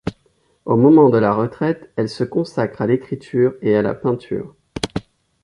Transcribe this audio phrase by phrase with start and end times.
[0.65, 4.55] Au moment de la retraite, elle se consacre à l’écriture et à la peinture.